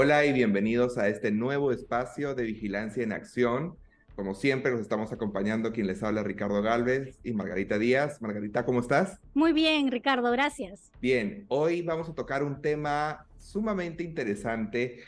Hola 0.00 0.24
y 0.24 0.32
bienvenidos 0.32 0.96
a 0.96 1.08
este 1.08 1.32
nuevo 1.32 1.72
espacio 1.72 2.36
de 2.36 2.44
Vigilancia 2.44 3.02
en 3.02 3.10
Acción. 3.10 3.74
Como 4.14 4.36
siempre, 4.36 4.70
nos 4.70 4.80
estamos 4.80 5.10
acompañando 5.10 5.72
quien 5.72 5.88
les 5.88 6.04
habla 6.04 6.22
Ricardo 6.22 6.62
Galvez 6.62 7.18
y 7.24 7.32
Margarita 7.32 7.80
Díaz. 7.80 8.22
Margarita, 8.22 8.64
¿cómo 8.64 8.78
estás? 8.78 9.18
Muy 9.34 9.52
bien, 9.52 9.90
Ricardo, 9.90 10.30
gracias. 10.30 10.92
Bien, 11.02 11.46
hoy 11.48 11.82
vamos 11.82 12.08
a 12.08 12.14
tocar 12.14 12.44
un 12.44 12.62
tema 12.62 13.26
sumamente 13.40 14.04
interesante 14.04 15.00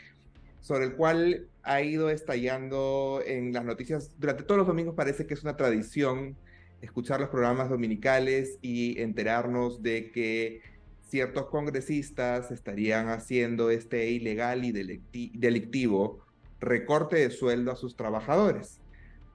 sobre 0.58 0.86
el 0.86 0.96
cual 0.96 1.46
ha 1.62 1.82
ido 1.82 2.10
estallando 2.10 3.22
en 3.24 3.52
las 3.52 3.64
noticias. 3.64 4.18
Durante 4.18 4.42
todos 4.42 4.58
los 4.58 4.66
domingos 4.66 4.96
parece 4.96 5.24
que 5.24 5.34
es 5.34 5.44
una 5.44 5.56
tradición 5.56 6.34
escuchar 6.82 7.20
los 7.20 7.28
programas 7.28 7.70
dominicales 7.70 8.58
y 8.60 9.00
enterarnos 9.00 9.84
de 9.84 10.10
que 10.10 10.62
ciertos 11.10 11.46
congresistas 11.46 12.50
estarían 12.50 13.08
haciendo 13.08 13.70
este 13.70 14.10
ilegal 14.10 14.64
y 14.64 14.72
delictivo 14.72 16.24
recorte 16.60 17.16
de 17.16 17.30
sueldo 17.30 17.72
a 17.72 17.76
sus 17.76 17.96
trabajadores. 17.96 18.80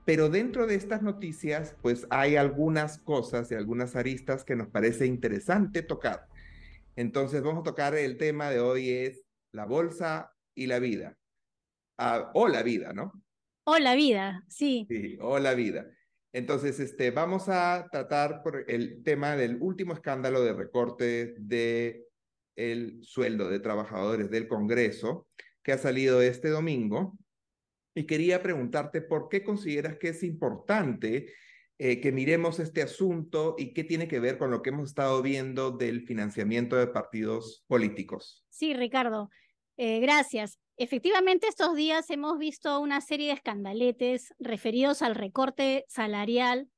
Pero 0.05 0.29
dentro 0.29 0.67
de 0.67 0.75
estas 0.75 1.01
noticias, 1.01 1.75
pues 1.81 2.05
hay 2.11 2.35
algunas 2.35 2.99
cosas 2.99 3.51
y 3.51 3.55
algunas 3.55 3.95
aristas 3.95 4.43
que 4.43 4.55
nos 4.55 4.67
parece 4.67 5.07
interesante 5.07 5.81
tocar. 5.81 6.27
Entonces 6.95 7.41
vamos 7.41 7.61
a 7.61 7.71
tocar 7.71 7.95
el 7.95 8.17
tema 8.17 8.49
de 8.51 8.59
hoy 8.59 8.89
es 8.89 9.25
la 9.51 9.65
bolsa 9.65 10.31
y 10.53 10.67
la 10.67 10.79
vida. 10.79 11.17
Ah, 11.97 12.31
o 12.33 12.47
la 12.47 12.61
vida, 12.61 12.93
¿no? 12.93 13.11
O 13.63 13.79
la 13.79 13.95
vida, 13.95 14.43
sí. 14.47 14.85
Sí, 14.89 15.17
o 15.19 15.39
la 15.39 15.55
vida. 15.55 15.87
Entonces, 16.35 16.81
este, 16.81 17.11
vamos 17.11 17.47
a 17.47 17.87
tratar 17.89 18.43
por 18.43 18.69
el 18.69 19.03
tema 19.03 19.37
del 19.37 19.57
último 19.61 19.93
escándalo 19.93 20.43
de 20.43 20.51
recorte 20.51 21.33
de 21.37 22.09
el 22.57 23.01
sueldo 23.03 23.49
de 23.49 23.61
trabajadores 23.61 24.29
del 24.29 24.49
Congreso 24.49 25.29
que 25.63 25.71
ha 25.71 25.77
salido 25.77 26.21
este 26.21 26.49
domingo. 26.49 27.17
Y 27.95 28.05
quería 28.05 28.43
preguntarte 28.43 29.01
por 29.01 29.29
qué 29.29 29.45
consideras 29.45 29.95
que 29.97 30.09
es 30.09 30.23
importante 30.23 31.31
eh, 31.77 32.01
que 32.01 32.11
miremos 32.11 32.59
este 32.59 32.81
asunto 32.81 33.55
y 33.57 33.73
qué 33.73 33.85
tiene 33.85 34.09
que 34.09 34.19
ver 34.19 34.37
con 34.37 34.51
lo 34.51 34.61
que 34.61 34.71
hemos 34.71 34.89
estado 34.89 35.21
viendo 35.21 35.71
del 35.71 36.05
financiamiento 36.05 36.75
de 36.75 36.87
partidos 36.87 37.63
políticos. 37.67 38.45
Sí, 38.49 38.73
Ricardo, 38.73 39.29
eh, 39.77 39.99
gracias. 39.99 40.57
Efectivamente, 40.77 41.47
estos 41.47 41.75
días 41.75 42.09
hemos 42.09 42.37
visto 42.37 42.79
una 42.79 42.99
serie 43.01 43.27
de 43.27 43.33
escandaletes 43.33 44.33
referidos 44.39 45.01
al 45.01 45.15
recorte 45.15 45.85
salarial 45.87 46.69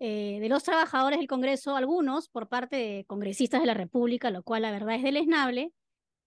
eh, 0.00 0.38
de 0.40 0.48
los 0.48 0.62
trabajadores 0.62 1.18
del 1.18 1.28
Congreso, 1.28 1.76
algunos 1.76 2.28
por 2.28 2.48
parte 2.48 2.76
de 2.76 3.04
congresistas 3.06 3.60
de 3.60 3.66
la 3.66 3.74
República, 3.74 4.30
lo 4.30 4.42
cual 4.42 4.62
la 4.62 4.70
verdad 4.70 4.96
es 4.96 5.02
deleznable. 5.02 5.72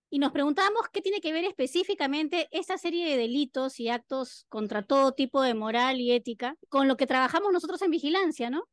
Y 0.09 0.19
nos 0.19 0.31
preguntamos 0.31 0.83
qué 0.91 1.02
tiene 1.02 1.19
que 1.19 1.33
ver 1.33 1.44
específicamente 1.44 2.47
esta 2.52 2.77
serie 2.77 3.09
de 3.09 3.17
delitos 3.17 3.80
y 3.80 3.89
actos 3.89 4.45
contra 4.49 4.83
todo 4.83 5.14
tipo 5.14 5.42
de 5.42 5.53
moral 5.53 5.99
y 5.99 6.14
ética 6.14 6.55
con 6.69 6.88
lo 6.88 6.95
que 6.95 7.08
trabajamos 7.08 7.52
nosotros 7.52 7.81
en 7.81 7.92
vigilancia, 7.92 8.49
¿no? 8.49 8.64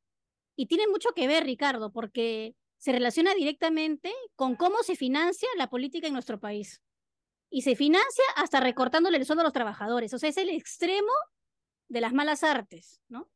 Y 0.56 0.66
tiene 0.66 0.86
mucho 0.86 1.10
que 1.10 1.26
ver, 1.26 1.44
Ricardo, 1.44 1.90
porque 1.92 2.54
se 2.78 2.92
relaciona 2.92 3.34
directamente 3.34 4.12
con 4.36 4.54
cómo 4.54 4.82
se 4.84 4.94
financia 4.94 5.48
la 5.56 5.68
política 5.68 6.06
en 6.06 6.12
nuestro 6.12 6.38
país 6.38 6.80
y 7.50 7.62
se 7.62 7.76
financia 7.76 8.24
hasta 8.36 8.60
recortándole 8.60 9.18
el 9.18 9.26
sueldo 9.26 9.42
a 9.42 9.44
los 9.44 9.52
trabajadores. 9.52 10.12
O 10.14 10.18
sea, 10.18 10.28
es 10.28 10.36
el 10.36 10.48
extremo 10.50 11.12
de 11.88 12.00
las 12.00 12.12
malas 12.12 12.42
artes, 12.42 13.00
¿no? 13.08 13.30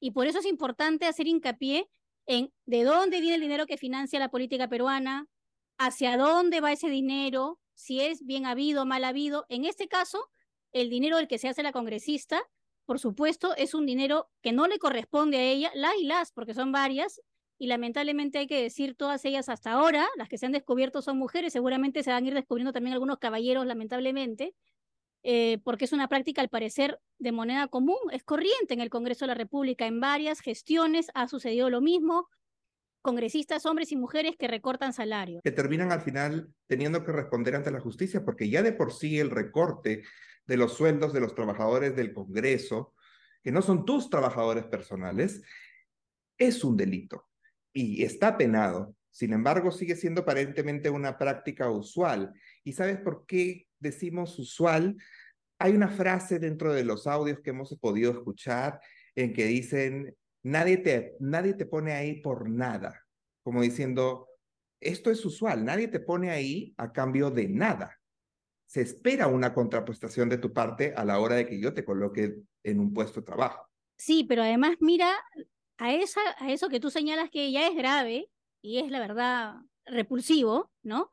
Y 0.00 0.12
por 0.12 0.26
eso 0.26 0.38
es 0.38 0.46
importante 0.46 1.06
hacer 1.06 1.26
hincapié 1.26 1.88
en 2.26 2.52
de 2.66 2.84
dónde 2.84 3.20
viene 3.20 3.36
el 3.36 3.40
dinero 3.40 3.66
que 3.66 3.76
financia 3.76 4.18
la 4.18 4.30
política 4.30 4.68
peruana, 4.68 5.26
hacia 5.78 6.16
dónde 6.16 6.60
va 6.60 6.72
ese 6.72 6.88
dinero, 6.88 7.58
si 7.74 8.00
es 8.00 8.24
bien 8.24 8.46
habido 8.46 8.86
mal 8.86 9.04
habido. 9.04 9.46
En 9.48 9.64
este 9.64 9.88
caso, 9.88 10.30
el 10.72 10.90
dinero 10.90 11.16
del 11.16 11.28
que 11.28 11.38
se 11.38 11.48
hace 11.48 11.62
la 11.62 11.72
congresista, 11.72 12.42
por 12.84 12.98
supuesto, 12.98 13.54
es 13.56 13.74
un 13.74 13.86
dinero 13.86 14.30
que 14.42 14.52
no 14.52 14.66
le 14.66 14.78
corresponde 14.78 15.38
a 15.38 15.42
ella, 15.42 15.70
la 15.74 15.96
y 15.96 16.04
las, 16.04 16.32
porque 16.32 16.54
son 16.54 16.72
varias, 16.72 17.20
y 17.60 17.66
lamentablemente 17.66 18.38
hay 18.38 18.46
que 18.46 18.62
decir 18.62 18.94
todas 18.94 19.22
ellas 19.26 19.50
hasta 19.50 19.72
ahora, 19.72 20.08
las 20.16 20.30
que 20.30 20.38
se 20.38 20.46
han 20.46 20.52
descubierto 20.52 21.02
son 21.02 21.18
mujeres, 21.18 21.52
seguramente 21.52 22.02
se 22.02 22.10
van 22.10 22.24
a 22.24 22.26
ir 22.26 22.32
descubriendo 22.32 22.72
también 22.72 22.94
algunos 22.94 23.18
caballeros, 23.18 23.66
lamentablemente, 23.66 24.54
eh, 25.22 25.58
porque 25.62 25.84
es 25.84 25.92
una 25.92 26.08
práctica 26.08 26.40
al 26.40 26.48
parecer 26.48 26.98
de 27.18 27.32
moneda 27.32 27.68
común, 27.68 27.98
es 28.12 28.24
corriente 28.24 28.72
en 28.72 28.80
el 28.80 28.88
Congreso 28.88 29.26
de 29.26 29.28
la 29.28 29.34
República, 29.34 29.86
en 29.86 30.00
varias 30.00 30.40
gestiones 30.40 31.08
ha 31.12 31.28
sucedido 31.28 31.68
lo 31.68 31.82
mismo, 31.82 32.30
congresistas, 33.02 33.66
hombres 33.66 33.92
y 33.92 33.96
mujeres 33.96 34.36
que 34.38 34.48
recortan 34.48 34.94
salario. 34.94 35.42
Que 35.44 35.52
terminan 35.52 35.92
al 35.92 36.00
final 36.00 36.48
teniendo 36.66 37.04
que 37.04 37.12
responder 37.12 37.56
ante 37.56 37.70
la 37.70 37.80
justicia, 37.80 38.24
porque 38.24 38.48
ya 38.48 38.62
de 38.62 38.72
por 38.72 38.94
sí 38.94 39.18
el 39.18 39.28
recorte 39.28 40.02
de 40.46 40.56
los 40.56 40.78
sueldos 40.78 41.12
de 41.12 41.20
los 41.20 41.34
trabajadores 41.34 41.94
del 41.94 42.14
Congreso, 42.14 42.94
que 43.42 43.52
no 43.52 43.60
son 43.60 43.84
tus 43.84 44.08
trabajadores 44.08 44.64
personales, 44.64 45.42
es 46.38 46.64
un 46.64 46.78
delito 46.78 47.29
y 47.72 48.02
está 48.02 48.36
penado. 48.36 48.94
Sin 49.10 49.32
embargo, 49.32 49.70
sigue 49.70 49.96
siendo 49.96 50.22
aparentemente 50.22 50.88
una 50.90 51.18
práctica 51.18 51.70
usual. 51.70 52.32
¿Y 52.64 52.72
sabes 52.72 52.98
por 52.98 53.26
qué 53.26 53.66
decimos 53.78 54.38
usual? 54.38 54.96
Hay 55.58 55.72
una 55.72 55.88
frase 55.88 56.38
dentro 56.38 56.72
de 56.72 56.84
los 56.84 57.06
audios 57.06 57.40
que 57.40 57.50
hemos 57.50 57.76
podido 57.78 58.12
escuchar 58.12 58.80
en 59.14 59.32
que 59.32 59.46
dicen, 59.46 60.16
nadie 60.42 60.78
te, 60.78 61.16
nadie 61.20 61.54
te 61.54 61.66
pone 61.66 61.92
ahí 61.92 62.20
por 62.20 62.48
nada, 62.48 63.04
como 63.42 63.62
diciendo, 63.62 64.28
esto 64.80 65.10
es 65.10 65.24
usual, 65.24 65.64
nadie 65.64 65.88
te 65.88 66.00
pone 66.00 66.30
ahí 66.30 66.72
a 66.78 66.92
cambio 66.92 67.30
de 67.30 67.48
nada. 67.48 67.98
Se 68.66 68.80
espera 68.80 69.26
una 69.26 69.52
contraprestación 69.52 70.28
de 70.28 70.38
tu 70.38 70.52
parte 70.52 70.94
a 70.96 71.04
la 71.04 71.18
hora 71.18 71.34
de 71.34 71.46
que 71.46 71.60
yo 71.60 71.74
te 71.74 71.84
coloque 71.84 72.36
en 72.62 72.80
un 72.80 72.94
puesto 72.94 73.20
de 73.20 73.26
trabajo. 73.26 73.66
Sí, 73.96 74.24
pero 74.26 74.42
además 74.42 74.76
mira 74.80 75.12
a, 75.80 75.94
esa, 75.94 76.20
a 76.36 76.52
eso 76.52 76.68
que 76.68 76.78
tú 76.78 76.90
señalas 76.90 77.30
que 77.30 77.50
ya 77.50 77.66
es 77.66 77.74
grave 77.74 78.30
y 78.60 78.78
es 78.78 78.90
la 78.90 79.00
verdad 79.00 79.54
repulsivo, 79.86 80.70
¿no? 80.82 81.10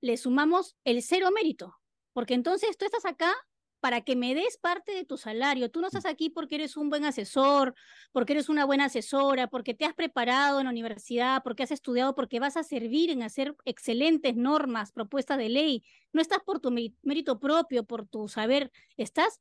Le 0.00 0.16
sumamos 0.16 0.76
el 0.84 1.02
cero 1.02 1.30
mérito, 1.30 1.76
porque 2.12 2.34
entonces 2.34 2.76
tú 2.76 2.84
estás 2.84 3.04
acá 3.04 3.32
para 3.78 4.00
que 4.00 4.16
me 4.16 4.34
des 4.34 4.58
parte 4.58 4.92
de 4.92 5.04
tu 5.04 5.16
salario. 5.16 5.70
Tú 5.70 5.80
no 5.80 5.86
estás 5.86 6.04
aquí 6.04 6.30
porque 6.30 6.56
eres 6.56 6.76
un 6.76 6.90
buen 6.90 7.04
asesor, 7.04 7.76
porque 8.10 8.32
eres 8.32 8.48
una 8.48 8.64
buena 8.64 8.86
asesora, 8.86 9.46
porque 9.46 9.72
te 9.72 9.84
has 9.84 9.94
preparado 9.94 10.58
en 10.58 10.64
la 10.64 10.72
universidad, 10.72 11.44
porque 11.44 11.62
has 11.62 11.70
estudiado, 11.70 12.16
porque 12.16 12.40
vas 12.40 12.56
a 12.56 12.64
servir 12.64 13.10
en 13.10 13.22
hacer 13.22 13.54
excelentes 13.64 14.34
normas, 14.34 14.90
propuestas 14.90 15.38
de 15.38 15.48
ley. 15.48 15.84
No 16.12 16.20
estás 16.20 16.40
por 16.44 16.58
tu 16.58 16.72
mérito 16.72 17.38
propio, 17.38 17.84
por 17.84 18.04
tu 18.08 18.26
saber, 18.26 18.72
estás 18.96 19.40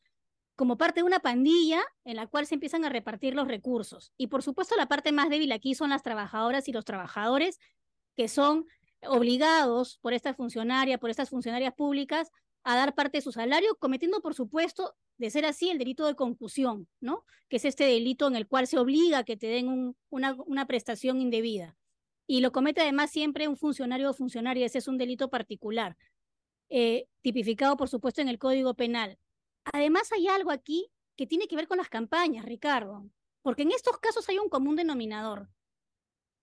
como 0.58 0.78
parte 0.78 1.02
de 1.02 1.04
una 1.06 1.20
pandilla 1.20 1.82
en 2.04 2.16
la 2.16 2.26
cual 2.26 2.48
se 2.48 2.56
empiezan 2.56 2.84
a 2.84 2.90
repartir 2.90 3.36
los 3.36 3.48
recursos. 3.48 4.12
Y 4.18 4.28
por 4.28 4.42
supuesto 4.42 4.76
la 4.76 4.88
parte 4.88 5.12
más 5.12 5.30
débil 5.30 5.52
aquí 5.52 5.76
son 5.76 5.92
las 5.92 6.02
trabajadoras 6.02 6.68
y 6.68 6.74
los 6.74 6.84
trabajadores 6.84 7.60
que 8.16 8.28
son 8.28 8.66
obligados 9.04 10.00
por 10.02 10.14
esta 10.14 10.34
funcionaria, 10.34 10.98
por 10.98 11.12
estas 11.12 11.30
funcionarias 11.30 11.76
públicas, 11.76 12.32
a 12.64 12.76
dar 12.76 12.96
parte 12.96 13.20
de 13.20 13.22
su 13.22 13.32
salario, 13.32 13.78
cometiendo, 13.78 14.20
por 14.20 14.34
supuesto, 14.34 14.96
de 15.20 15.30
ser 15.30 15.46
así, 15.46 15.70
el 15.70 15.78
delito 15.78 16.08
de 16.08 16.16
concusión, 16.16 16.88
¿no? 17.00 17.24
Que 17.50 17.58
es 17.58 17.66
este 17.66 17.84
delito 17.84 18.28
en 18.28 18.36
el 18.36 18.48
cual 18.48 18.66
se 18.66 18.80
obliga 18.80 19.20
a 19.20 19.24
que 19.24 19.38
te 19.38 19.48
den 19.48 19.96
una, 20.10 20.36
una, 20.46 20.66
prestación 20.66 21.22
indebida. 21.22 21.78
Y 22.26 22.42
lo 22.42 22.52
comete 22.52 22.82
además 22.82 23.12
siempre 23.12 23.48
un 23.48 23.58
funcionario 23.58 24.10
o 24.10 24.14
funcionaria, 24.14 24.66
ese 24.66 24.80
es 24.80 24.88
un 24.88 24.98
delito 24.98 25.30
particular, 25.30 25.96
eh, 26.70 27.06
tipificado, 27.22 27.78
por 27.78 27.90
supuesto, 27.90 28.22
en 28.22 28.28
el 28.28 28.40
Código 28.40 28.74
Penal. 28.74 29.18
Además 29.74 30.12
hay 30.12 30.28
algo 30.28 30.52
aquí 30.52 30.92
que 31.16 31.28
tiene 31.28 31.48
que 31.48 31.56
ver 31.56 31.68
con 31.68 31.78
las 31.78 31.90
campañas, 31.90 32.46
Ricardo, 32.46 33.10
porque 33.42 33.64
en 33.64 33.72
estos 33.72 33.98
casos 34.00 34.28
hay 34.30 34.40
un 34.40 34.50
común 34.50 34.76
denominador. 34.76 35.50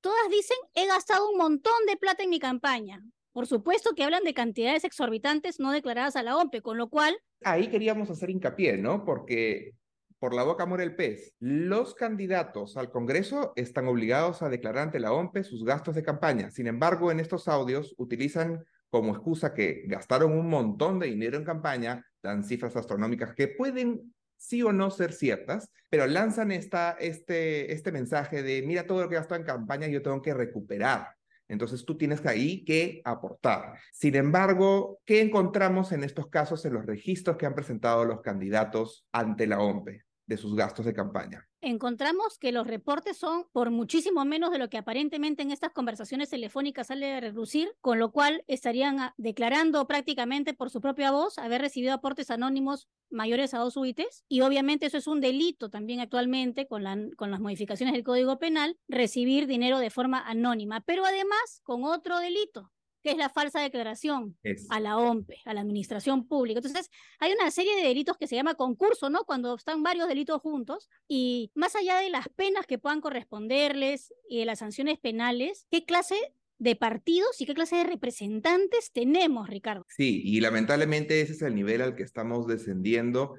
Todas 0.01 0.29
dicen, 0.31 0.59
he 0.75 0.87
gastado 0.87 1.31
un 1.31 1.39
montón 1.39 1.87
de 1.87 1.97
plata 1.97 2.23
en 2.23 2.31
mi 2.31 2.39
campaña. 2.39 3.03
Por 3.33 3.47
supuesto 3.47 3.95
que 3.95 4.05
hablan 4.05 4.23
de 4.23 4.35
cantidades 4.35 4.85
exorbitantes 4.85 5.59
no 5.59 5.73
declaradas 5.73 6.17
a 6.17 6.23
la 6.23 6.37
OMPE, 6.37 6.63
con 6.63 6.79
lo 6.79 6.89
cual... 6.89 7.19
Ahí 7.43 7.69
queríamos 7.69 8.11
hacer 8.11 8.31
hincapié, 8.31 8.77
¿no? 8.77 9.05
Porque 9.05 9.73
por 10.19 10.35
la 10.35 10.45
boca 10.45 10.67
muere 10.67 10.85
el 10.85 10.95
pez. 10.95 11.35
Los 11.39 11.95
candidatos 11.95 12.77
al 12.77 12.91
Congreso 12.91 13.53
están 13.57 13.89
obligados 13.89 14.43
a 14.43 14.49
declarar 14.49 14.85
ante 14.85 15.01
la 15.01 15.13
OMPE 15.13 15.45
sus 15.45 15.65
gastos 15.65 15.95
de 15.95 16.03
campaña. 16.03 16.51
Sin 16.51 16.67
embargo, 16.67 17.11
en 17.11 17.21
estos 17.21 17.49
audios 17.49 17.95
utilizan 17.99 18.65
como 18.91 19.13
excusa 19.13 19.53
que 19.53 19.83
gastaron 19.87 20.33
un 20.33 20.49
montón 20.49 20.99
de 20.99 21.09
dinero 21.09 21.37
en 21.37 21.45
campaña, 21.45 22.07
dan 22.25 22.43
cifras 22.43 22.75
astronómicas 22.75 23.35
que 23.35 23.49
pueden 23.49 24.13
sí 24.37 24.63
o 24.63 24.73
no 24.73 24.91
ser 24.91 25.13
ciertas, 25.13 25.71
pero 25.91 26.07
lanzan 26.07 26.51
esta, 26.51 26.93
este, 26.93 27.73
este 27.73 27.93
mensaje 27.93 28.43
de, 28.43 28.63
mira 28.63 28.87
todo 28.87 29.03
lo 29.03 29.09
que 29.09 29.15
gastó 29.15 29.37
en 29.37 29.45
campaña, 29.45 29.87
yo 29.87 30.03
tengo 30.03 30.21
que 30.21 30.35
recuperar. 30.35 31.09
Entonces 31.47 31.85
tú 31.85 31.97
tienes 31.97 32.25
ahí 32.27 32.65
que 32.65 33.03
aportar. 33.05 33.79
Sin 33.93 34.17
embargo, 34.17 35.01
¿qué 35.05 35.21
encontramos 35.21 35.93
en 35.93 36.03
estos 36.03 36.29
casos 36.29 36.65
en 36.65 36.73
los 36.73 36.87
registros 36.87 37.37
que 37.37 37.47
han 37.47 37.55
presentado 37.55 38.05
los 38.05 38.23
candidatos 38.23 39.07
ante 39.13 39.47
la 39.47 39.61
OMPE? 39.61 40.03
De 40.27 40.37
sus 40.37 40.55
gastos 40.55 40.87
de 40.87 40.95
campaña. 40.95 41.47
encontramos 41.61 42.39
que 42.39 42.53
los 42.53 42.67
reportes 42.67 43.17
son 43.17 43.47
por 43.53 43.71
muchísimo 43.71 44.25
menos 44.25 44.51
de 44.51 44.59
lo 44.59 44.69
que 44.69 44.79
aparentemente 44.79 45.43
en 45.43 45.51
estas 45.51 45.73
conversaciones 45.73 46.31
telefónicas 46.31 46.89
sale 46.89 47.15
a 47.15 47.21
reducir, 47.21 47.75
con 47.81 47.99
lo 47.99 48.13
cual 48.13 48.45
estarían 48.47 49.01
ah, 49.01 49.15
declarando 49.17 49.87
prácticamente 49.87 50.55
por 50.55 50.71
su 50.71 50.81
propia 50.81 51.11
voz 51.11 51.39
haber 51.39 51.61
recibido 51.61 51.95
aportes 51.95 52.31
anónimos 52.31 52.89
mayores 53.11 53.55
a 53.55 53.59
dos 53.59 53.77
UITs 53.77 54.25
y 54.29 54.43
obviamente 54.43 54.87
eso 54.87 54.99
es 54.99 55.07
un 55.07 55.21
delito 55.21 55.71
también 55.71 56.01
actualmente 56.01 56.67
con 56.67 56.83
las 56.83 57.41
modificaciones 57.41 57.95
del 57.95 58.05
Código 58.05 58.39
Penal, 58.39 58.79
recibir 58.89 59.47
dinero 59.47 59.79
de 59.79 59.91
forma 59.91 60.21
anónima, 60.29 60.81
pero 60.81 61.05
además 61.05 61.61
con 61.63 61.85
otro 61.85 62.19
delito, 62.19 62.73
que 63.05 63.11
es 63.11 63.19
la 63.19 63.29
falsa 63.29 63.61
declaración 63.61 64.35
a 64.71 64.81
la 64.81 64.97
OMPE, 64.97 65.43
a 65.45 65.53
la 65.53 65.61
administración 65.61 66.27
pública. 66.27 66.61
Entonces, 66.61 66.91
hay 67.19 67.33
una 67.35 67.51
serie 67.51 67.77
de 67.77 67.87
delitos 67.87 68.17
que 68.17 68.27
se 68.27 68.35
llama 68.35 68.55
concurso, 68.55 69.11
¿no? 69.11 69.25
Cuando 69.27 69.55
están 69.55 69.83
varios 69.83 70.09
delitos 70.09 70.41
juntos, 70.41 70.89
y 71.07 71.53
más 71.55 71.77
allá 71.77 71.99
de 71.99 72.09
las 72.09 72.31
penas 72.31 72.67
que 72.67 72.79
puedan 72.79 73.03
corresponderles 73.03 74.15
y 74.27 74.39
de 74.39 74.47
las 74.47 74.61
sanciones 74.61 74.99
penales, 74.99 75.67
¿qué 75.71 75.85
clase 75.85 76.17
de 76.57 76.77
partidos 76.77 77.39
y 77.43 77.47
qué 77.47 77.53
clase 77.53 77.77
de 77.77 77.85
representantes 77.85 78.91
tenemos, 78.91 79.51
Ricardo? 79.51 79.85
Sí, 79.91 80.23
y 80.25 80.41
lamentablemente 80.41 81.21
ese 81.21 81.35
es 81.35 81.43
el 81.43 81.55
nivel 81.55 81.83
al 81.83 81.97
que 81.97 82.05
estamos 82.05 82.47
descendiendo 82.47 83.35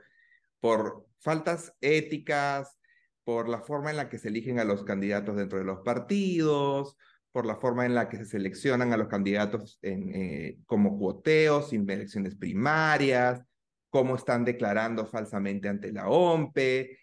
por 0.59 1.07
faltas 1.17 1.73
éticas, 1.81 2.77
por 3.23 3.50
la 3.50 3.62
forma 3.62 3.89
en 3.89 3.97
la 3.97 4.09
que 4.09 4.19
se 4.19 4.27
eligen 4.27 4.59
a 4.59 4.63
los 4.63 4.83
candidatos 4.83 5.38
dentro 5.38 5.57
de 5.57 5.65
los 5.65 5.79
partidos, 5.79 6.97
por 7.36 7.46
la 7.46 7.58
forma 7.58 7.86
en 7.86 7.94
la 7.94 8.08
que 8.08 8.16
se 8.16 8.24
seleccionan 8.24 8.94
a 8.94 8.98
los 8.98 9.10
candidatos 9.10 9.78
en, 9.82 10.10
eh, 10.16 10.58
como 10.66 10.98
cuoteos, 10.98 11.72
sin 11.72 11.90
elecciones 11.90 12.34
primarias, 12.34 13.44
cómo 13.90 14.16
están 14.16 14.46
declarando 14.46 15.06
falsamente 15.06 15.68
ante 15.68 15.92
la 15.92 16.08
OMPE, 16.08 16.98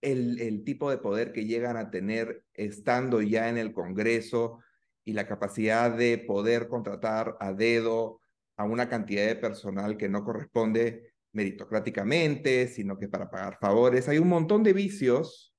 el, 0.00 0.40
el 0.40 0.64
tipo 0.64 0.90
de 0.90 0.98
poder 0.98 1.30
que 1.30 1.44
llegan 1.44 1.76
a 1.76 1.92
tener 1.92 2.42
estando 2.52 3.22
ya 3.22 3.48
en 3.48 3.58
el 3.58 3.72
Congreso 3.72 4.58
y 5.04 5.12
la 5.12 5.28
capacidad 5.28 5.96
de 5.96 6.18
poder 6.18 6.66
contratar 6.66 7.36
a 7.38 7.52
dedo 7.52 8.20
a 8.56 8.64
una 8.64 8.88
cantidad 8.88 9.24
de 9.24 9.36
personal 9.36 9.96
que 9.96 10.08
no 10.08 10.24
corresponde 10.24 11.12
meritocráticamente, 11.30 12.66
sino 12.66 12.98
que 12.98 13.08
para 13.08 13.30
pagar 13.30 13.56
favores. 13.60 14.08
Hay 14.08 14.18
un 14.18 14.30
montón 14.30 14.64
de 14.64 14.72
vicios 14.72 15.54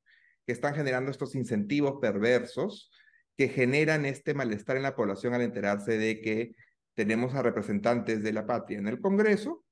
que 0.45 0.51
están 0.51 0.75
generando 0.75 1.11
estos 1.11 1.33
incentivos 1.33 1.99
perversos 2.01 2.91
que 3.37 3.49
generan 3.49 4.05
este 4.05 4.33
malestar 4.33 4.77
en 4.77 4.83
la 4.83 4.95
población 4.95 5.33
al 5.33 5.41
enterarse 5.41 5.97
de 5.97 6.21
que 6.21 6.55
tenemos 6.95 7.35
a 7.35 7.43
representantes 7.43 8.23
de 8.23 8.33
la 8.33 8.47
patria 8.47 8.79
en 8.79 8.87
el 8.87 8.99
Congreso 8.99 9.63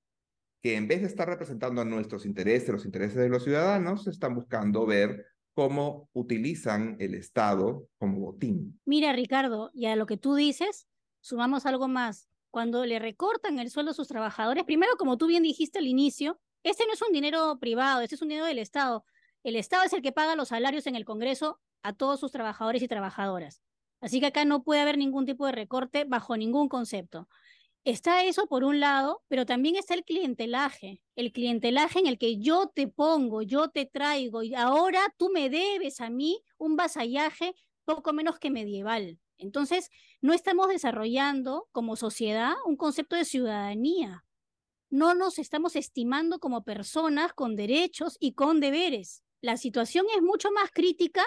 que 0.61 0.75
en 0.75 0.87
vez 0.87 1.01
de 1.01 1.07
estar 1.07 1.27
representando 1.27 1.81
a 1.81 1.85
nuestros 1.85 2.25
intereses, 2.25 2.69
los 2.69 2.85
intereses 2.85 3.17
de 3.17 3.29
los 3.29 3.43
ciudadanos, 3.43 4.07
están 4.07 4.33
buscando 4.33 4.85
ver 4.87 5.23
cómo 5.53 6.09
utilizan 6.13 6.97
el 6.99 7.13
Estado 7.13 7.87
como 7.99 8.19
botín. 8.19 8.79
Mira, 8.83 9.13
Ricardo, 9.13 9.69
y 9.75 9.85
a 9.85 9.95
lo 9.95 10.07
que 10.07 10.17
tú 10.17 10.33
dices, 10.33 10.87
sumamos 11.21 11.67
algo 11.67 11.87
más. 11.87 12.27
Cuando 12.49 12.83
le 12.83 12.97
recortan 12.97 13.59
el 13.59 13.69
sueldo 13.69 13.91
a 13.91 13.93
sus 13.93 14.07
trabajadores, 14.07 14.63
primero, 14.63 14.95
como 14.97 15.17
tú 15.17 15.27
bien 15.27 15.43
dijiste 15.43 15.77
al 15.77 15.85
inicio, 15.85 16.39
este 16.63 16.87
no 16.87 16.93
es 16.93 17.01
un 17.03 17.13
dinero 17.13 17.59
privado, 17.59 18.01
este 18.01 18.15
es 18.15 18.21
un 18.23 18.29
dinero 18.29 18.47
del 18.47 18.57
Estado. 18.57 19.05
El 19.43 19.55
Estado 19.55 19.83
es 19.83 19.93
el 19.93 20.01
que 20.01 20.11
paga 20.11 20.35
los 20.35 20.47
salarios 20.47 20.87
en 20.87 20.95
el 20.95 21.05
Congreso 21.05 21.59
a 21.85 21.93
todos 21.93 22.19
sus 22.19 22.31
trabajadores 22.31 22.81
y 22.81 22.87
trabajadoras. 22.87 23.61
Así 24.01 24.19
que 24.19 24.27
acá 24.27 24.43
no 24.43 24.63
puede 24.63 24.81
haber 24.81 24.97
ningún 24.97 25.25
tipo 25.25 25.45
de 25.45 25.51
recorte 25.51 26.03
bajo 26.03 26.35
ningún 26.35 26.67
concepto. 26.67 27.27
Está 27.85 28.23
eso 28.23 28.47
por 28.47 28.63
un 28.63 28.79
lado, 28.79 29.21
pero 29.27 29.45
también 29.45 29.75
está 29.75 29.93
el 29.93 30.03
clientelaje, 30.03 31.01
el 31.15 31.31
clientelaje 31.31 31.99
en 31.99 32.07
el 32.07 32.17
que 32.17 32.39
yo 32.39 32.71
te 32.73 32.87
pongo, 32.87 33.43
yo 33.43 33.69
te 33.69 33.85
traigo 33.85 34.41
y 34.41 34.55
ahora 34.55 35.01
tú 35.17 35.29
me 35.29 35.51
debes 35.51 36.01
a 36.01 36.09
mí 36.09 36.41
un 36.57 36.75
vasallaje 36.75 37.53
poco 37.85 38.11
menos 38.11 38.39
que 38.39 38.49
medieval. 38.49 39.19
Entonces, 39.37 39.91
no 40.21 40.33
estamos 40.33 40.69
desarrollando 40.69 41.67
como 41.71 41.95
sociedad 41.95 42.53
un 42.65 42.77
concepto 42.77 43.15
de 43.15 43.25
ciudadanía. 43.25 44.25
No 44.89 45.13
nos 45.13 45.37
estamos 45.37 45.75
estimando 45.75 46.39
como 46.39 46.63
personas 46.63 47.33
con 47.33 47.55
derechos 47.55 48.17
y 48.19 48.33
con 48.33 48.59
deberes. 48.59 49.23
La 49.41 49.57
situación 49.57 50.07
es 50.15 50.23
mucho 50.23 50.51
más 50.51 50.71
crítica 50.71 51.23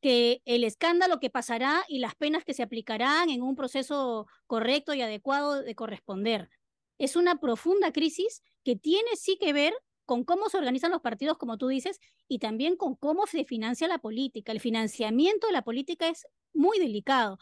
que 0.00 0.42
el 0.44 0.64
escándalo 0.64 1.20
que 1.20 1.30
pasará 1.30 1.84
y 1.88 1.98
las 1.98 2.14
penas 2.14 2.44
que 2.44 2.54
se 2.54 2.62
aplicarán 2.62 3.30
en 3.30 3.42
un 3.42 3.54
proceso 3.54 4.26
correcto 4.46 4.94
y 4.94 5.02
adecuado 5.02 5.62
de 5.62 5.74
corresponder. 5.74 6.48
Es 6.98 7.16
una 7.16 7.36
profunda 7.36 7.92
crisis 7.92 8.42
que 8.64 8.76
tiene 8.76 9.16
sí 9.16 9.38
que 9.40 9.52
ver 9.52 9.74
con 10.06 10.24
cómo 10.24 10.48
se 10.48 10.58
organizan 10.58 10.90
los 10.90 11.02
partidos, 11.02 11.38
como 11.38 11.56
tú 11.56 11.68
dices, 11.68 12.00
y 12.26 12.40
también 12.40 12.76
con 12.76 12.96
cómo 12.96 13.26
se 13.26 13.44
financia 13.44 13.86
la 13.86 13.98
política. 13.98 14.52
El 14.52 14.60
financiamiento 14.60 15.46
de 15.46 15.52
la 15.52 15.62
política 15.62 16.08
es 16.08 16.26
muy 16.52 16.78
delicado. 16.78 17.38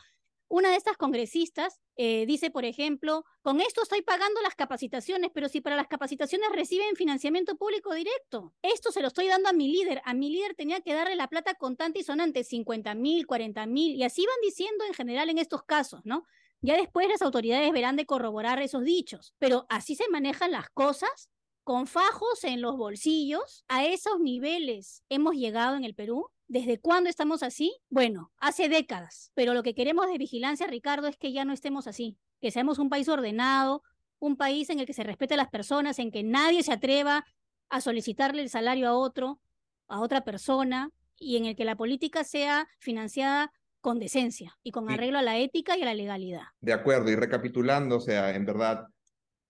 Una 0.48 0.70
de 0.70 0.76
estas 0.76 0.96
congresistas 0.96 1.80
eh, 2.00 2.26
dice, 2.26 2.52
por 2.52 2.64
ejemplo, 2.64 3.24
con 3.42 3.60
esto 3.60 3.82
estoy 3.82 4.02
pagando 4.02 4.40
las 4.40 4.54
capacitaciones, 4.54 5.32
pero 5.34 5.48
si 5.48 5.60
para 5.60 5.74
las 5.74 5.88
capacitaciones 5.88 6.48
reciben 6.52 6.94
financiamiento 6.94 7.56
público 7.56 7.92
directo, 7.92 8.54
esto 8.62 8.92
se 8.92 9.02
lo 9.02 9.08
estoy 9.08 9.26
dando 9.26 9.48
a 9.48 9.52
mi 9.52 9.66
líder. 9.66 10.00
A 10.04 10.14
mi 10.14 10.30
líder 10.30 10.54
tenía 10.54 10.80
que 10.80 10.94
darle 10.94 11.16
la 11.16 11.26
plata 11.26 11.54
contante 11.54 11.98
y 11.98 12.04
sonante, 12.04 12.44
50 12.44 12.94
mil, 12.94 13.26
40 13.26 13.66
mil, 13.66 13.96
y 13.96 14.04
así 14.04 14.24
van 14.24 14.40
diciendo 14.42 14.84
en 14.84 14.94
general 14.94 15.28
en 15.28 15.38
estos 15.38 15.64
casos, 15.64 16.00
¿no? 16.04 16.24
Ya 16.60 16.76
después 16.76 17.08
las 17.08 17.20
autoridades 17.20 17.72
verán 17.72 17.96
de 17.96 18.06
corroborar 18.06 18.62
esos 18.62 18.84
dichos, 18.84 19.34
pero 19.40 19.66
así 19.68 19.96
se 19.96 20.08
manejan 20.08 20.52
las 20.52 20.70
cosas 20.70 21.30
con 21.64 21.88
fajos 21.88 22.44
en 22.44 22.60
los 22.60 22.76
bolsillos. 22.76 23.64
A 23.66 23.84
esos 23.84 24.20
niveles 24.20 25.02
hemos 25.08 25.34
llegado 25.34 25.74
en 25.74 25.82
el 25.82 25.96
Perú 25.96 26.30
¿Desde 26.48 26.80
cuándo 26.80 27.10
estamos 27.10 27.42
así? 27.42 27.76
Bueno, 27.90 28.32
hace 28.38 28.70
décadas, 28.70 29.32
pero 29.34 29.52
lo 29.52 29.62
que 29.62 29.74
queremos 29.74 30.06
de 30.06 30.16
vigilancia, 30.16 30.66
Ricardo, 30.66 31.06
es 31.06 31.18
que 31.18 31.30
ya 31.30 31.44
no 31.44 31.52
estemos 31.52 31.86
así, 31.86 32.16
que 32.40 32.50
seamos 32.50 32.78
un 32.78 32.88
país 32.88 33.06
ordenado, 33.10 33.82
un 34.18 34.36
país 34.36 34.70
en 34.70 34.80
el 34.80 34.86
que 34.86 34.94
se 34.94 35.04
respete 35.04 35.34
a 35.34 35.36
las 35.36 35.50
personas, 35.50 35.98
en 35.98 36.10
que 36.10 36.22
nadie 36.22 36.62
se 36.62 36.72
atreva 36.72 37.26
a 37.68 37.82
solicitarle 37.82 38.40
el 38.40 38.48
salario 38.48 38.88
a 38.88 38.94
otro, 38.94 39.40
a 39.88 40.00
otra 40.00 40.24
persona, 40.24 40.90
y 41.18 41.36
en 41.36 41.44
el 41.44 41.54
que 41.54 41.66
la 41.66 41.76
política 41.76 42.24
sea 42.24 42.66
financiada 42.78 43.52
con 43.82 43.98
decencia 43.98 44.56
y 44.62 44.70
con 44.70 44.90
arreglo 44.90 45.18
a 45.18 45.22
la 45.22 45.36
ética 45.36 45.76
y 45.76 45.82
a 45.82 45.84
la 45.84 45.94
legalidad. 45.94 46.44
De 46.60 46.72
acuerdo, 46.72 47.10
y 47.10 47.16
recapitulando, 47.16 47.96
o 47.96 48.00
sea, 48.00 48.34
en 48.34 48.46
verdad, 48.46 48.86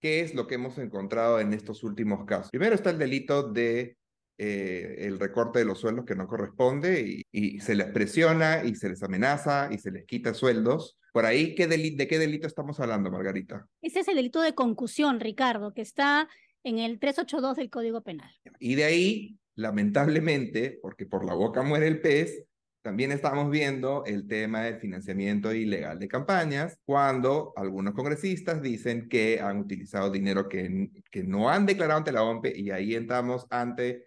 ¿qué 0.00 0.20
es 0.20 0.34
lo 0.34 0.48
que 0.48 0.56
hemos 0.56 0.78
encontrado 0.78 1.38
en 1.38 1.52
estos 1.52 1.84
últimos 1.84 2.24
casos? 2.24 2.50
Primero 2.50 2.74
está 2.74 2.90
el 2.90 2.98
delito 2.98 3.44
de 3.44 3.97
eh, 4.40 4.94
el 5.00 5.18
recorte 5.18 5.58
de 5.58 5.64
los 5.64 5.80
sueldos 5.80 6.04
que 6.04 6.14
no 6.14 6.28
corresponde 6.28 7.24
y, 7.32 7.58
se 7.58 7.74
les 7.74 7.88
presiona 7.88 8.62
y 8.64 8.76
se 8.76 8.88
les 8.88 9.02
amenaza 9.02 9.68
y 9.72 9.78
se 9.78 9.90
les 9.90 10.04
quita 10.04 10.32
sueldos. 10.32 10.96
Por 11.12 11.26
ahí, 11.26 11.56
¿qué 11.56 11.66
¿de 11.66 12.06
qué 12.06 12.18
delito 12.20 12.46
estamos 12.46 12.78
hablando, 12.78 13.10
Margarita? 13.10 13.66
Ese 13.82 14.00
es 14.00 14.08
el 14.08 14.14
delito 14.14 14.40
de 14.40 14.54
concusión, 14.54 15.18
Ricardo, 15.18 15.74
que 15.74 15.82
está 15.82 16.28
en 16.62 16.78
el 16.78 17.00
382 17.00 17.56
del 17.56 17.68
Código 17.68 18.02
Penal. 18.02 18.30
Y 18.60 18.76
de 18.76 18.84
ahí, 18.84 19.38
lamentablemente, 19.56 20.78
porque 20.80 21.04
por 21.04 21.24
la 21.24 21.34
boca 21.34 21.62
muere 21.62 21.88
el 21.88 22.00
pez, 22.00 22.44
también 22.82 23.10
estamos 23.10 23.50
viendo 23.50 24.04
el 24.06 24.28
tema 24.28 24.62
del 24.62 24.78
financiamiento 24.78 25.52
ilegal 25.52 25.98
de 25.98 26.06
campañas, 26.06 26.78
cuando 26.84 27.52
algunos 27.56 27.92
congresistas 27.92 28.62
dicen 28.62 29.08
que 29.08 29.40
han 29.40 29.58
utilizado 29.58 30.12
dinero 30.12 30.48
que, 30.48 30.90
que 31.10 31.24
no 31.24 31.50
han 31.50 31.66
declarado 31.66 31.98
ante 31.98 32.12
la 32.12 32.22
OMP 32.22 32.46
y 32.56 32.70
ahí 32.70 32.94
entramos 32.94 33.46
ante 33.50 34.04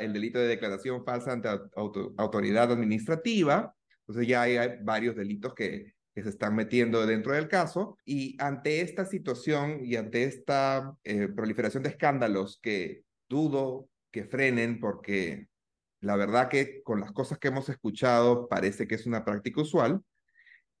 el 0.00 0.12
delito 0.12 0.38
de 0.38 0.46
declaración 0.46 1.04
falsa 1.04 1.32
ante 1.32 1.48
autoridad 1.76 2.72
administrativa. 2.72 3.74
Entonces 4.00 4.28
ya 4.28 4.42
hay, 4.42 4.58
varios 4.82 5.16
delitos 5.16 5.54
que, 5.54 5.94
se 6.14 6.28
están 6.28 6.54
metiendo 6.54 7.06
dentro 7.06 7.32
del 7.32 7.48
caso. 7.48 7.96
Y 8.04 8.36
ante 8.38 8.82
esta 8.82 9.06
situación 9.06 9.80
y 9.82 9.96
ante 9.96 10.24
esta 10.24 10.94
eh, 11.04 11.28
proliferación 11.28 11.82
de 11.82 11.88
escándalos 11.88 12.58
que 12.60 13.04
dudo 13.30 13.88
que 14.10 14.24
frenen 14.26 14.78
porque 14.78 15.48
la 16.00 16.16
verdad 16.16 16.48
que 16.48 16.82
con 16.82 17.00
las 17.00 17.12
cosas 17.12 17.38
que 17.38 17.48
hemos 17.48 17.68
escuchado 17.70 18.46
parece 18.48 18.86
que 18.86 18.96
es 18.96 19.06
una 19.06 19.24
práctica 19.24 19.62
usual, 19.62 20.02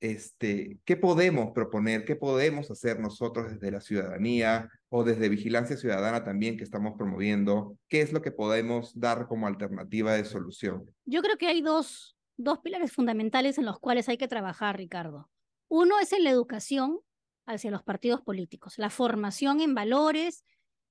este, 0.02 0.80
¿qué 0.84 0.96
podemos 0.96 1.52
proponer? 1.52 2.04
¿Qué 2.04 2.16
podemos 2.16 2.68
hacer 2.72 2.98
nosotros 2.98 3.52
desde 3.52 3.70
la 3.70 3.80
ciudadanía 3.80 4.68
o 4.88 5.04
desde 5.04 5.28
Vigilancia 5.28 5.76
Ciudadana 5.76 6.24
también 6.24 6.56
que 6.56 6.64
estamos 6.64 6.94
promoviendo? 6.98 7.78
¿Qué 7.88 8.00
es 8.00 8.12
lo 8.12 8.20
que 8.20 8.32
podemos 8.32 8.98
dar 8.98 9.28
como 9.28 9.46
alternativa 9.46 10.14
de 10.14 10.24
solución? 10.24 10.92
Yo 11.04 11.22
creo 11.22 11.38
que 11.38 11.46
hay 11.46 11.62
dos, 11.62 12.16
dos 12.36 12.58
pilares 12.58 12.90
fundamentales 12.90 13.58
en 13.58 13.64
los 13.64 13.78
cuales 13.78 14.08
hay 14.08 14.16
que 14.16 14.26
trabajar, 14.26 14.76
Ricardo. 14.76 15.30
Uno 15.68 16.00
es 16.00 16.12
en 16.12 16.24
la 16.24 16.30
educación 16.30 16.98
hacia 17.46 17.70
los 17.70 17.84
partidos 17.84 18.22
políticos, 18.22 18.78
la 18.78 18.90
formación 18.90 19.60
en 19.60 19.72
valores, 19.76 20.44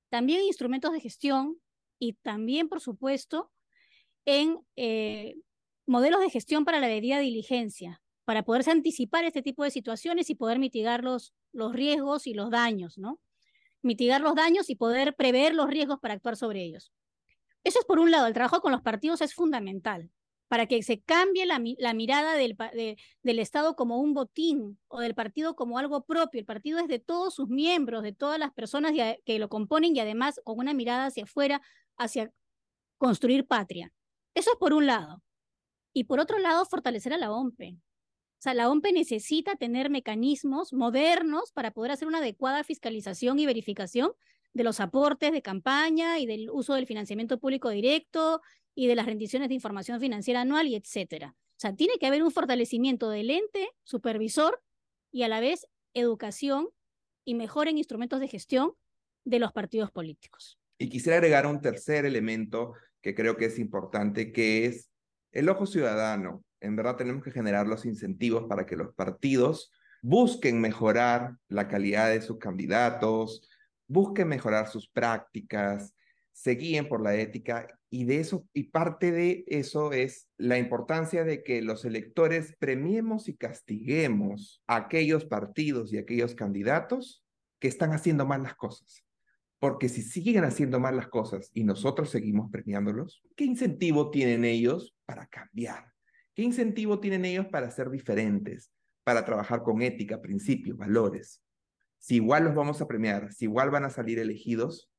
también 0.09 0.41
instrumentos 0.43 0.93
de 0.93 1.01
gestión 1.01 1.57
y 1.99 2.13
también, 2.13 2.69
por 2.69 2.79
supuesto, 2.79 3.51
en 4.23 4.57
eh, 4.77 5.35
modelos 5.85 6.21
de 6.21 6.29
gestión 6.29 6.63
para 6.63 6.79
la 6.79 6.87
debida 6.87 7.19
diligencia 7.19 8.01
para 8.31 8.43
poderse 8.43 8.71
anticipar 8.71 9.25
este 9.25 9.41
tipo 9.41 9.65
de 9.65 9.71
situaciones 9.71 10.29
y 10.29 10.35
poder 10.35 10.57
mitigar 10.57 11.03
los, 11.03 11.33
los 11.51 11.73
riesgos 11.73 12.27
y 12.27 12.33
los 12.33 12.50
daños, 12.50 12.97
¿no? 12.97 13.19
Mitigar 13.81 14.21
los 14.21 14.35
daños 14.35 14.69
y 14.69 14.75
poder 14.75 15.17
prever 15.17 15.53
los 15.53 15.69
riesgos 15.69 16.00
para 16.00 16.13
actuar 16.13 16.38
sobre 16.38 16.63
ellos. 16.63 16.93
Eso 17.65 17.79
es 17.79 17.85
por 17.85 18.00
un 18.00 18.09
lado, 18.09 18.27
el 18.27 18.33
trabajo 18.33 18.61
con 18.61 18.71
los 18.71 18.81
partidos 18.81 19.19
es 19.19 19.33
fundamental. 19.33 20.09
para 20.47 20.65
que 20.65 20.81
se 20.81 21.01
cambie 21.01 21.45
la, 21.45 21.59
mirada 21.59 22.35
del, 22.35 22.55
del, 23.21 23.39
Estado 23.39 23.75
como 23.75 23.97
un 24.00 24.13
botín 24.13 24.79
o 24.88 25.01
del 25.01 25.13
partido 25.13 25.57
como 25.57 25.77
algo 25.77 26.05
propio. 26.05 26.39
El 26.39 26.45
partido 26.45 26.79
es 26.79 26.88
de 26.88 27.00
todos 27.00 27.35
sus 27.35 27.50
miembros, 27.50 28.01
de 28.01 28.13
todas 28.13 28.39
las 28.39 28.53
personas 28.53 28.93
que 29.25 29.39
lo 29.39 29.50
componen 29.50 29.93
y 29.93 30.00
además 30.00 30.39
con 30.45 30.57
una 30.57 30.73
mirada 30.73 31.07
hacia 31.07 31.25
afuera, 31.25 31.61
hacia 31.97 32.31
construir 32.97 33.45
patria. 33.45 33.91
Eso 34.33 34.51
es 34.53 34.57
por 34.57 34.71
un 34.71 34.88
lado. 34.88 35.21
Y 35.91 36.05
por 36.05 36.21
otro 36.21 36.39
lado, 36.39 36.63
fortalecer 36.65 37.11
a 37.11 37.17
la 37.17 37.29
OMPE. 37.29 37.77
O 38.41 38.43
sea, 38.43 38.55
la 38.55 38.71
OMPE 38.71 38.91
necesita 38.91 39.55
tener 39.55 39.91
mecanismos 39.91 40.74
modernos 40.74 41.51
para 41.51 41.69
poder 41.69 41.91
hacer 41.91 42.07
una 42.07 42.17
adecuada 42.17 42.63
fiscalización 42.63 43.38
y 43.38 43.45
verificación 43.45 44.13
de 44.53 44.63
los 44.63 44.79
aportes 44.79 45.31
de 45.31 45.43
campaña 45.43 46.17
y 46.17 46.25
del 46.25 46.50
uso 46.50 46.74
del 46.74 46.88
financiamiento 46.88 47.39
público 47.39 47.69
directo 47.69 48.41
y 48.74 48.88
de 48.88 48.95
las 48.95 49.05
rendiciones 49.05 49.50
de 49.50 49.53
información 49.53 50.00
financiera 50.00 50.41
anual 50.41 50.65
y 50.65 50.75
etcétera. 50.75 51.36
O 51.38 51.60
sea, 51.60 51.75
tiene 51.75 52.00
que 52.00 52.07
haber 52.07 52.24
un 52.24 52.31
fortalecimiento 52.31 53.12
del 53.12 53.29
ente 53.29 53.69
supervisor 53.83 54.60
y 55.12 55.21
a 55.21 55.27
la 55.27 55.39
vez 55.39 55.67
educación 55.93 56.69
y 57.24 57.36
mejor 57.36 57.67
en 57.67 57.77
instrumentos 57.77 58.19
de 58.19 58.27
gestión 58.27 58.71
de 59.24 59.38
los 59.38 59.51
partidos 59.51 59.91
políticos. 59.91 60.57
Y 60.79 60.89
quisiera 60.89 61.17
agregar 61.17 61.45
un 61.45 61.62
tercer 61.62 62.05
elemento 62.05 62.74
que 63.03 63.13
creo 63.13 63.38
que 63.38 63.45
es 63.45 63.60
importante, 63.60 64.31
que 64.31 64.65
es 64.65 64.89
el 65.31 65.48
ojo 65.48 65.67
ciudadano. 65.67 66.43
En 66.61 66.75
verdad 66.75 66.95
tenemos 66.95 67.23
que 67.23 67.31
generar 67.31 67.67
los 67.67 67.85
incentivos 67.85 68.45
para 68.47 68.65
que 68.65 68.75
los 68.75 68.93
partidos 68.93 69.71
busquen 70.01 70.61
mejorar 70.61 71.37
la 71.47 71.67
calidad 71.67 72.09
de 72.09 72.21
sus 72.21 72.37
candidatos, 72.37 73.47
busquen 73.87 74.27
mejorar 74.27 74.67
sus 74.67 74.87
prácticas, 74.87 75.93
se 76.31 76.51
guíen 76.51 76.87
por 76.87 77.01
la 77.01 77.15
ética 77.15 77.67
y 77.89 78.05
de 78.05 78.19
eso 78.19 78.47
y 78.53 78.63
parte 78.65 79.11
de 79.11 79.43
eso 79.47 79.91
es 79.91 80.27
la 80.37 80.57
importancia 80.57 81.23
de 81.23 81.43
que 81.43 81.61
los 81.61 81.83
electores 81.83 82.55
premiemos 82.57 83.27
y 83.27 83.35
castiguemos 83.35 84.63
a 84.65 84.77
aquellos 84.77 85.25
partidos 85.25 85.91
y 85.91 85.97
aquellos 85.97 86.33
candidatos 86.33 87.23
que 87.59 87.67
están 87.67 87.91
haciendo 87.91 88.25
mal 88.25 88.43
las 88.43 88.55
cosas. 88.55 89.03
Porque 89.59 89.89
si 89.89 90.01
siguen 90.01 90.45
haciendo 90.45 90.79
mal 90.79 90.95
las 90.95 91.09
cosas 91.09 91.51
y 91.53 91.63
nosotros 91.63 92.09
seguimos 92.09 92.49
premiándolos, 92.49 93.21
¿qué 93.35 93.43
incentivo 93.43 94.09
tienen 94.09 94.45
ellos 94.45 94.95
para 95.05 95.27
cambiar? 95.27 95.90
¿Qué 96.33 96.43
incentivo 96.43 97.00
tienen 97.00 97.25
ellos 97.25 97.47
para 97.47 97.71
ser 97.71 97.89
diferentes, 97.89 98.71
para 99.03 99.25
trabajar 99.25 99.63
con 99.63 99.81
ética, 99.81 100.21
principios, 100.21 100.77
valores? 100.77 101.41
Si 101.97 102.15
igual 102.15 102.45
los 102.45 102.55
vamos 102.55 102.81
a 102.81 102.88
premiar, 102.88 103.31
si 103.33 103.45
igual 103.45 103.69
van 103.69 103.85
a 103.85 103.89
salir 103.89 104.17
elegidos, 104.19 104.89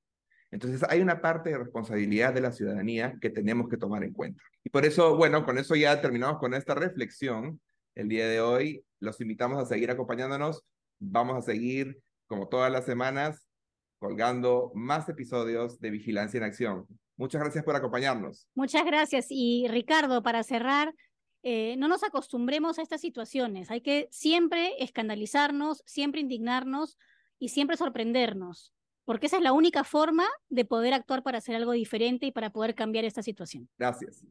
entonces 0.53 0.85
hay 0.89 1.01
una 1.01 1.23
parte 1.23 1.51
de 1.51 1.59
responsabilidad 1.59 2.35
de 2.35 2.43
la 2.43 2.53
ciudadanía 2.53 3.17
que 3.21 3.31
tenemos 3.31 3.69
que 3.69 3.79
tomar 3.79 4.05
en 4.05 4.12
cuenta. 4.12 4.43
Y 4.62 4.69
por 4.69 4.85
eso, 4.85 5.17
bueno, 5.17 5.47
con 5.47 5.57
eso 5.59 5.75
ya 5.75 6.01
terminamos 6.03 6.39
con 6.39 6.53
esta 6.53 6.75
reflexión. 6.75 7.61
El 7.95 8.09
día 8.09 8.29
de 8.29 8.41
hoy 8.41 8.85
los 9.01 9.21
invitamos 9.23 9.61
a 9.61 9.67
seguir 9.67 9.91
acompañándonos. 9.91 10.62
Vamos 10.99 11.39
a 11.39 11.43
seguir, 11.43 11.99
como 12.27 12.49
todas 12.49 12.71
las 12.71 12.85
semanas, 12.85 13.49
colgando 13.99 14.73
más 14.75 15.09
episodios 15.09 15.81
de 15.81 15.91
Vigilancia 15.91 16.37
en 16.37 16.45
Acción. 16.45 16.87
Muchas 17.17 17.41
gracias 17.41 17.65
por 17.65 17.75
acompañarnos. 17.75 18.47
Muchas 18.55 18.85
gracias. 18.85 19.27
Y 19.31 19.67
Ricardo, 19.69 20.23
para 20.23 20.43
cerrar, 20.43 20.93
eh, 21.43 21.77
no 21.79 21.89
nos 21.89 22.05
acostumbremos 22.05 22.79
a 22.79 22.83
estas 22.83 23.01
situaciones. 23.01 23.71
Hay 23.71 23.81
que 23.81 24.09
siempre 24.11 24.83
escandalizarnos, 24.83 25.83
siempre 25.87 26.21
indignarnos 26.21 26.99
y 27.39 27.49
siempre 27.49 27.77
sorprendernos 27.77 28.73
porque 29.05 29.27
esa 29.27 29.37
es 29.37 29.43
la 29.43 29.53
única 29.53 29.85
forma 29.85 30.27
de 30.49 30.65
poder 30.65 30.95
actuar 30.95 31.23
para 31.23 31.39
hacer 31.39 31.57
algo 31.57 31.73
diferente 31.73 32.27
y 32.27 32.33
para 32.33 32.51
poder 32.51 32.75
cambiar 32.75 33.05
esta 33.05 33.23
situación. 33.23 33.69
Gracias. 33.79 34.25